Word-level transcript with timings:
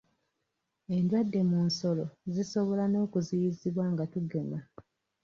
Endwadde 0.95 1.39
mu 1.49 1.59
nsolo 1.67 2.05
zisobola 2.33 2.83
n'okuziyizibwa 2.89 3.85
nga 3.93 4.05
tugema. 4.13 4.59